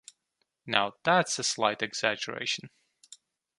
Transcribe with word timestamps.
Now 0.65 0.93
that's 1.03 1.37
a 1.37 1.43
slight 1.43 1.83
exaggeration. 1.83 2.71